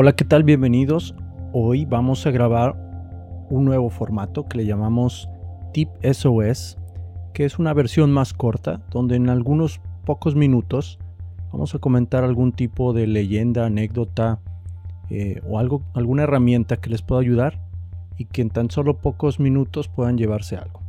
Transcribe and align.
Hola, 0.00 0.12
¿qué 0.12 0.24
tal? 0.24 0.44
Bienvenidos. 0.44 1.16
Hoy 1.52 1.84
vamos 1.84 2.24
a 2.24 2.30
grabar 2.30 2.76
un 3.50 3.64
nuevo 3.64 3.90
formato 3.90 4.46
que 4.46 4.58
le 4.58 4.64
llamamos 4.64 5.28
Tip 5.72 5.88
SOS, 6.04 6.78
que 7.34 7.44
es 7.44 7.58
una 7.58 7.74
versión 7.74 8.12
más 8.12 8.32
corta, 8.32 8.80
donde 8.92 9.16
en 9.16 9.28
algunos 9.28 9.80
pocos 10.06 10.36
minutos 10.36 11.00
vamos 11.50 11.74
a 11.74 11.80
comentar 11.80 12.22
algún 12.22 12.52
tipo 12.52 12.92
de 12.92 13.08
leyenda, 13.08 13.66
anécdota 13.66 14.38
eh, 15.10 15.42
o 15.48 15.58
algo, 15.58 15.82
alguna 15.94 16.22
herramienta 16.22 16.76
que 16.76 16.90
les 16.90 17.02
pueda 17.02 17.20
ayudar 17.20 17.60
y 18.16 18.26
que 18.26 18.42
en 18.42 18.50
tan 18.50 18.70
solo 18.70 18.98
pocos 18.98 19.40
minutos 19.40 19.88
puedan 19.88 20.16
llevarse 20.16 20.56
algo. 20.56 20.87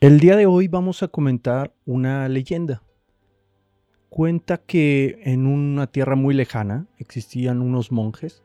El 0.00 0.20
día 0.20 0.36
de 0.36 0.44
hoy 0.44 0.68
vamos 0.68 1.02
a 1.02 1.08
comentar 1.08 1.72
una 1.86 2.28
leyenda. 2.28 2.82
Cuenta 4.10 4.58
que 4.58 5.20
en 5.22 5.46
una 5.46 5.86
tierra 5.86 6.14
muy 6.14 6.34
lejana 6.34 6.88
existían 6.98 7.62
unos 7.62 7.90
monjes 7.90 8.42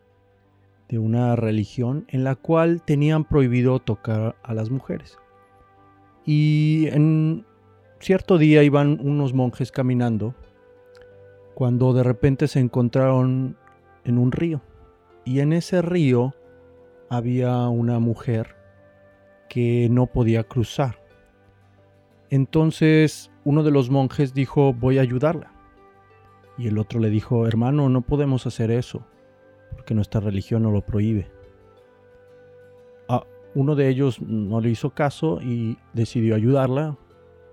de 0.88 0.99
una 0.99 1.35
religión 1.35 2.05
en 2.08 2.23
la 2.23 2.35
cual 2.35 2.81
tenían 2.84 3.25
prohibido 3.25 3.80
tocar 3.80 4.38
a 4.41 4.53
las 4.53 4.70
mujeres. 4.70 5.17
Y 6.23 6.88
en 6.91 7.45
cierto 8.00 8.38
día 8.38 8.63
iban 8.63 9.00
unos 9.02 9.34
monjes 9.34 9.72
caminando 9.72 10.36
cuando 11.55 11.94
de 11.94 12.03
repente 12.03 12.47
se 12.47 12.59
encontraron 12.59 13.58
en 14.05 14.17
un 14.17 14.31
río. 14.31 14.61
Y 15.25 15.39
en 15.39 15.52
ese 15.52 15.81
río 15.81 16.36
había 17.09 17.67
una 17.67 18.00
mujer 18.00 18.55
que 19.50 19.89
no 19.89 20.05
podía 20.05 20.44
cruzar 20.45 20.98
entonces 22.30 23.31
uno 23.44 23.63
de 23.63 23.72
los 23.72 23.89
monjes 23.89 24.33
dijo, 24.33 24.73
voy 24.73 24.97
a 24.97 25.02
ayudarla. 25.02 25.52
Y 26.58 26.67
el 26.67 26.77
otro 26.77 26.99
le 26.99 27.09
dijo, 27.09 27.47
hermano, 27.47 27.89
no 27.89 28.02
podemos 28.02 28.45
hacer 28.45 28.69
eso, 28.69 29.05
porque 29.71 29.94
nuestra 29.94 30.19
religión 30.19 30.63
no 30.63 30.71
lo 30.71 30.81
prohíbe. 30.81 31.31
Ah, 33.08 33.23
uno 33.55 33.75
de 33.75 33.88
ellos 33.89 34.21
no 34.21 34.59
le 34.59 34.69
hizo 34.69 34.91
caso 34.91 35.39
y 35.41 35.77
decidió 35.94 36.36
ayudarla, 36.36 36.97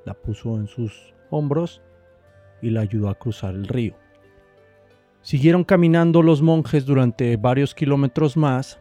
la 0.04 0.14
puso 0.14 0.56
en 0.56 0.66
sus 0.66 1.14
hombros 1.30 1.82
y 2.60 2.70
la 2.70 2.80
ayudó 2.80 3.08
a 3.08 3.14
cruzar 3.14 3.54
el 3.54 3.68
río. 3.68 3.94
Siguieron 5.22 5.64
caminando 5.64 6.22
los 6.22 6.42
monjes 6.42 6.84
durante 6.84 7.36
varios 7.36 7.74
kilómetros 7.74 8.36
más 8.36 8.78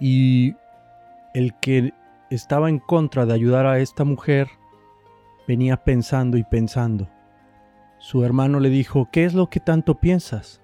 y 0.00 0.54
el 1.34 1.54
que 1.60 1.92
estaba 2.30 2.68
en 2.68 2.78
contra 2.78 3.26
de 3.26 3.34
ayudar 3.34 3.66
a 3.66 3.78
esta 3.78 4.04
mujer, 4.04 4.48
venía 5.46 5.78
pensando 5.78 6.36
y 6.36 6.44
pensando. 6.44 7.08
Su 7.98 8.24
hermano 8.24 8.60
le 8.60 8.70
dijo, 8.70 9.08
¿qué 9.10 9.24
es 9.24 9.34
lo 9.34 9.48
que 9.48 9.60
tanto 9.60 9.96
piensas? 9.96 10.60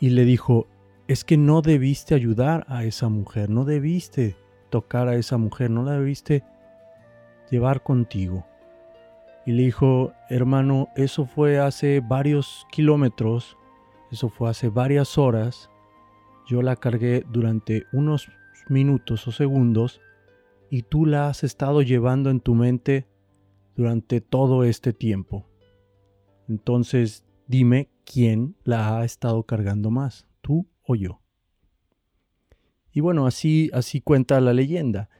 Y 0.00 0.10
le 0.10 0.24
dijo, 0.24 0.66
es 1.08 1.24
que 1.24 1.36
no 1.36 1.62
debiste 1.62 2.14
ayudar 2.14 2.64
a 2.68 2.84
esa 2.84 3.08
mujer, 3.08 3.50
no 3.50 3.64
debiste 3.64 4.36
tocar 4.70 5.08
a 5.08 5.16
esa 5.16 5.38
mujer, 5.38 5.70
no 5.70 5.82
la 5.82 5.92
debiste 5.92 6.44
llevar 7.50 7.82
contigo. 7.82 8.46
Y 9.46 9.52
le 9.52 9.64
dijo, 9.64 10.12
hermano, 10.28 10.88
eso 10.96 11.26
fue 11.26 11.58
hace 11.58 12.00
varios 12.00 12.66
kilómetros, 12.70 13.56
eso 14.12 14.28
fue 14.28 14.50
hace 14.50 14.68
varias 14.68 15.16
horas, 15.18 15.70
yo 16.46 16.62
la 16.62 16.76
cargué 16.76 17.24
durante 17.28 17.86
unos 17.92 18.30
minutos 18.68 19.26
o 19.26 19.32
segundos 19.32 20.00
y 20.70 20.82
tú 20.82 21.04
la 21.04 21.28
has 21.28 21.42
estado 21.42 21.82
llevando 21.82 22.30
en 22.30 22.40
tu 22.40 22.54
mente 22.54 23.06
durante 23.76 24.20
todo 24.20 24.64
este 24.64 24.92
tiempo. 24.92 25.46
Entonces 26.48 27.24
dime 27.48 27.90
quién 28.04 28.56
la 28.62 28.96
ha 28.96 29.04
estado 29.04 29.42
cargando 29.42 29.90
más, 29.90 30.26
tú 30.40 30.66
o 30.84 30.94
yo. 30.94 31.20
Y 32.92 33.00
bueno, 33.00 33.26
así, 33.26 33.70
así 33.72 34.00
cuenta 34.00 34.40
la 34.40 34.52
leyenda. 34.52 35.10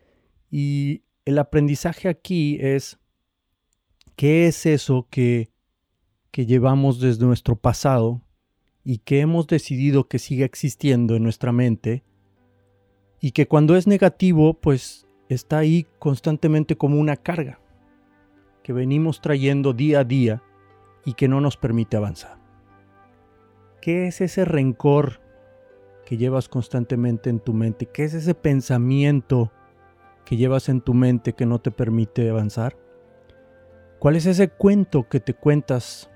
Y 0.50 1.02
el 1.24 1.38
aprendizaje 1.38 2.08
aquí 2.08 2.58
es, 2.60 2.98
¿qué 4.16 4.47
es 4.47 4.66
eso 4.66 5.08
que, 5.10 5.50
que 6.30 6.47
llevamos 6.47 7.00
desde 7.00 7.26
nuestro 7.26 7.56
pasado 7.56 8.22
y 8.84 8.98
que 8.98 9.20
hemos 9.20 9.47
decidido 9.47 10.08
que 10.08 10.19
siga 10.19 10.44
existiendo 10.44 11.16
en 11.16 11.22
nuestra 11.24 11.53
mente? 11.53 12.04
Y 13.20 13.32
que 13.32 13.47
cuando 13.47 13.76
es 13.76 13.86
negativo, 13.86 14.54
pues 14.54 15.06
está 15.34 15.58
ahí 15.58 15.86
constantemente 15.98 16.76
como 16.76 16.98
una 16.98 17.16
carga 17.16 17.60
que 18.62 18.72
venimos 18.72 19.20
trayendo 19.20 19.72
día 19.72 20.00
a 20.00 20.04
día 20.04 20.42
y 21.04 21.14
que 21.14 21.28
no 21.28 21.41
nos 21.41 21.56
permite 21.56 21.96
avanzar. 21.96 22.38
¿Qué 23.80 24.08
es 24.08 24.20
ese 24.20 24.44
rencor 24.44 25.20
que 26.04 26.16
llevas 26.16 26.48
constantemente 26.48 27.30
en 27.30 27.41
tu 27.41 27.54
mente? 27.54 27.86
¿Qué 27.86 28.04
es 28.04 28.14
ese 28.14 28.34
pensamiento 28.34 29.52
que 30.24 30.36
llevas 30.36 30.68
en 30.68 30.80
tu 30.80 30.94
mente 30.94 31.32
que 31.32 31.47
no 31.47 31.60
te 31.60 31.70
permite 31.70 32.28
avanzar? 32.28 32.76
¿Cuál 33.98 34.16
es 34.16 34.26
ese 34.26 34.48
cuento 34.48 35.08
que 35.08 35.20
te 35.20 35.34
cuentas 35.34 36.10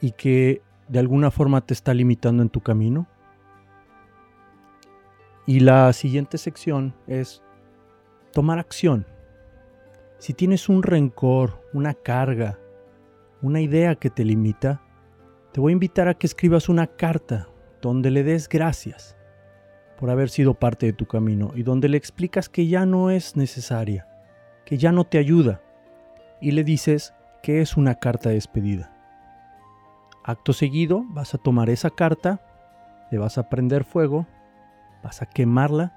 y 0.00 0.12
que 0.12 0.62
de 0.88 0.98
alguna 0.98 1.30
forma 1.30 1.66
te 1.66 1.74
está 1.74 1.92
limitando 1.92 2.42
en 2.42 2.48
tu 2.48 2.60
camino? 2.60 3.08
Y 5.46 5.60
la 5.60 5.92
siguiente 5.92 6.38
sección 6.38 6.94
es 7.06 7.42
tomar 8.36 8.58
acción. 8.58 9.06
Si 10.18 10.34
tienes 10.34 10.68
un 10.68 10.82
rencor, 10.82 11.66
una 11.72 11.94
carga, 11.94 12.58
una 13.40 13.62
idea 13.62 13.94
que 13.94 14.10
te 14.10 14.26
limita, 14.26 14.82
te 15.54 15.60
voy 15.62 15.72
a 15.72 15.72
invitar 15.72 16.06
a 16.06 16.12
que 16.12 16.26
escribas 16.26 16.68
una 16.68 16.86
carta 16.86 17.48
donde 17.80 18.10
le 18.10 18.24
des 18.24 18.46
gracias 18.50 19.16
por 19.98 20.10
haber 20.10 20.28
sido 20.28 20.52
parte 20.52 20.84
de 20.84 20.92
tu 20.92 21.06
camino 21.06 21.52
y 21.54 21.62
donde 21.62 21.88
le 21.88 21.96
explicas 21.96 22.50
que 22.50 22.66
ya 22.66 22.84
no 22.84 23.08
es 23.08 23.36
necesaria, 23.36 24.06
que 24.66 24.76
ya 24.76 24.92
no 24.92 25.04
te 25.04 25.16
ayuda 25.16 25.62
y 26.38 26.50
le 26.50 26.62
dices 26.62 27.14
que 27.42 27.62
es 27.62 27.78
una 27.78 27.94
carta 27.94 28.28
de 28.28 28.34
despedida. 28.34 28.92
Acto 30.24 30.52
seguido 30.52 31.06
vas 31.08 31.32
a 31.32 31.38
tomar 31.38 31.70
esa 31.70 31.88
carta, 31.88 32.42
le 33.10 33.16
vas 33.16 33.38
a 33.38 33.48
prender 33.48 33.84
fuego, 33.84 34.26
vas 35.02 35.22
a 35.22 35.26
quemarla 35.26 35.95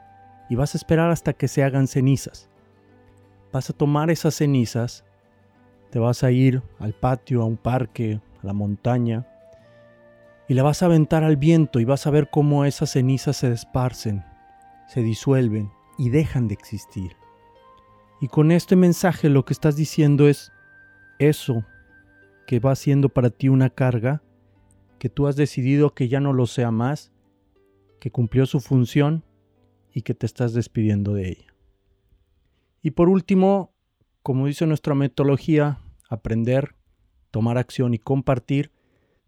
y 0.50 0.56
vas 0.56 0.74
a 0.74 0.78
esperar 0.78 1.12
hasta 1.12 1.34
que 1.34 1.48
se 1.48 1.64
hagan 1.64 1.88
cenizas. 1.88 2.50
Vas 3.54 3.70
a 3.70 3.74
tomar 3.74 4.10
esas 4.10 4.36
cenizas, 4.36 5.06
te 5.92 6.00
vas 6.00 6.24
a 6.24 6.32
ir 6.32 6.62
al 6.80 6.94
patio, 6.94 7.42
a 7.42 7.46
un 7.46 7.58
parque, 7.58 8.20
a 8.42 8.46
la 8.46 8.54
montaña, 8.54 9.28
y 10.48 10.56
la 10.56 10.64
vas 10.64 10.82
a 10.82 10.88
aventar 10.88 11.24
al 11.24 11.38
viento 11.38 11.80
y 11.80 11.86
vas 11.86 12.08
a 12.08 12.12
ver 12.12 12.30
cómo 12.32 12.66
esas 12.66 12.92
cenizas 12.92 13.38
se 13.38 13.50
desparcen, 13.50 14.24
se 14.88 15.02
disuelven 15.04 15.72
y 15.98 16.10
dejan 16.10 16.48
de 16.48 16.56
existir. 16.56 17.16
Y 18.20 18.28
con 18.28 18.52
este 18.52 18.76
mensaje 18.76 19.30
lo 19.30 19.46
que 19.46 19.54
estás 19.54 19.76
diciendo 19.76 20.28
es 20.28 20.52
eso 21.20 21.64
que 22.48 22.60
va 22.60 22.76
siendo 22.76 23.10
para 23.10 23.30
ti 23.30 23.48
una 23.48 23.70
carga, 23.70 24.24
que 24.98 25.10
tú 25.10 25.28
has 25.28 25.36
decidido 25.36 25.94
que 25.94 26.08
ya 26.08 26.20
no 26.20 26.34
lo 26.34 26.48
sea 26.48 26.72
más, 26.72 27.12
que 28.00 28.12
cumplió 28.12 28.48
su 28.48 28.60
función 28.60 29.24
y 29.94 30.02
que 30.02 30.14
te 30.14 30.26
estás 30.26 30.54
despidiendo 30.54 31.14
de 31.14 31.30
ella. 31.30 31.54
Y 32.82 32.92
por 32.92 33.10
último, 33.10 33.74
como 34.24 34.48
dice 34.48 34.66
nuestra 34.66 34.96
metodología, 34.96 35.80
aprender, 36.10 36.76
tomar 37.32 37.58
acción 37.58 37.94
y 37.94 38.00
compartir, 38.00 38.72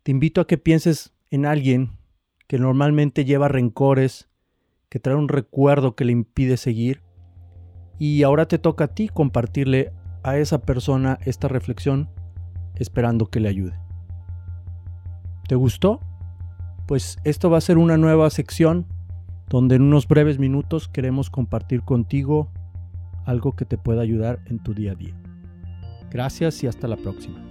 te 0.04 0.12
invito 0.12 0.42
a 0.42 0.48
que 0.48 0.58
pienses 0.58 1.14
en 1.30 1.46
alguien 1.46 1.92
que 2.48 2.60
normalmente 2.60 3.26
lleva 3.26 3.48
rencores, 3.48 4.30
que 4.90 5.00
trae 5.00 5.16
un 5.16 5.30
recuerdo 5.30 5.96
que 5.96 6.06
le 6.06 6.12
impide 6.12 6.58
seguir, 6.58 7.02
y 7.98 8.24
ahora 8.24 8.48
te 8.48 8.58
toca 8.58 8.86
a 8.86 8.94
ti 8.96 9.10
compartirle 9.10 9.94
a 10.24 10.38
esa 10.38 10.62
persona 10.62 11.20
esta 11.26 11.48
reflexión 11.48 12.10
esperando 12.76 13.30
que 13.30 13.40
le 13.40 13.50
ayude. 13.50 13.80
¿Te 15.48 15.56
gustó? 15.56 16.00
Pues 16.88 17.20
esto 17.24 17.50
va 17.50 17.58
a 17.58 17.62
ser 17.62 17.78
una 17.78 17.98
nueva 17.98 18.30
sección 18.30 18.88
donde 19.52 19.76
en 19.76 19.82
unos 19.82 20.08
breves 20.08 20.40
minutos 20.40 20.88
queremos 20.88 21.30
compartir 21.30 21.82
contigo 21.82 22.50
algo 23.26 23.52
que 23.52 23.66
te 23.66 23.78
pueda 23.78 24.02
ayudar 24.02 24.40
en 24.46 24.60
tu 24.60 24.74
día 24.74 24.94
a 24.94 24.96
día. 24.96 25.14
Gracias 26.10 26.64
y 26.64 26.68
hasta 26.68 26.88
la 26.88 26.96
próxima. 26.96 27.51